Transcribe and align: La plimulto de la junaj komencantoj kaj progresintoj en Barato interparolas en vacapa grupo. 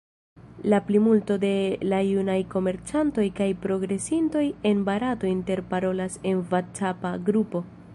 La 0.69 0.77
plimulto 0.87 1.35
de 1.43 1.51
la 1.91 1.99
junaj 2.07 2.39
komencantoj 2.55 3.27
kaj 3.41 3.49
progresintoj 3.67 4.45
en 4.73 4.83
Barato 4.91 5.31
interparolas 5.37 6.19
en 6.33 6.47
vacapa 6.57 7.17
grupo. 7.31 7.69